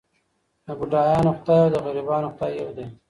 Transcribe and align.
د 0.65 0.67
بډایانو 0.79 1.31
خدای 1.39 1.61
او 1.65 1.71
د 1.73 1.75
غریبانو 1.85 2.33
خدای 2.33 2.51
یو 2.61 2.69
دی. 2.77 2.85